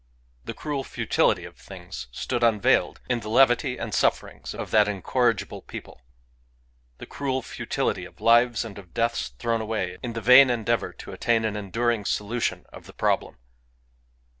The 0.45 0.55
cruel 0.55 0.83
futility 0.83 1.45
of 1.45 1.57
things 1.57 2.07
stood 2.11 2.41
unveiled 2.43 2.99
in 3.07 3.19
the 3.19 3.29
levity 3.29 3.77
and 3.77 3.93
sufferings 3.93 4.55
of 4.55 4.71
that 4.71 4.87
incorrigible 4.87 5.61
people; 5.61 6.01
the 6.97 7.05
cruel 7.05 7.43
futility 7.43 8.05
of 8.05 8.19
lives 8.19 8.65
and 8.65 8.79
of 8.79 8.95
deaths 8.95 9.27
thrown 9.37 9.61
away 9.61 9.99
in 10.01 10.13
the 10.13 10.19
vain 10.21 10.49
endeavour 10.49 10.91
to 10.93 11.11
attain 11.11 11.45
an 11.45 11.55
enduring 11.55 12.05
solution 12.05 12.65
of 12.73 12.87
the 12.87 12.93
problem. 12.93 13.37